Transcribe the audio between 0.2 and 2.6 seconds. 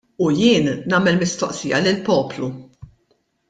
U jiena nagħmel mistoqsija lill-poplu.